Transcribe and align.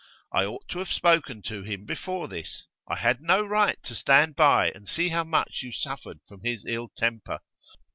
I 0.33 0.45
ought 0.45 0.67
to 0.69 0.79
have 0.79 0.91
spoken 0.91 1.43
to 1.43 1.61
him 1.61 1.85
before 1.85 2.27
this; 2.27 2.65
I 2.89 2.95
had 2.95 3.21
no 3.21 3.45
right 3.45 3.77
to 3.83 3.93
stand 3.93 4.35
by 4.35 4.71
and 4.71 4.87
see 4.87 5.09
how 5.09 5.23
much 5.23 5.61
you 5.61 5.71
suffered 5.71 6.21
from 6.27 6.41
his 6.43 6.65
ill 6.65 6.89
temper. 6.97 7.37